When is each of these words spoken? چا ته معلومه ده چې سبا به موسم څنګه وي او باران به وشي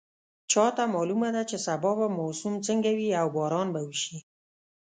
چا 0.51 0.65
ته 0.75 0.83
معلومه 0.95 1.29
ده 1.35 1.41
چې 1.49 1.57
سبا 1.65 1.91
به 1.99 2.07
موسم 2.17 2.53
څنګه 2.67 2.91
وي 2.97 3.09
او 3.21 3.27
باران 3.35 3.67
به 3.73 3.81
وشي 3.87 4.17